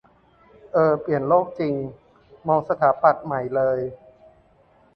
[0.73, 1.73] เออ เปลี่ยนโลกจริง
[2.47, 3.79] มองสถาปัตย์ใหม่เลย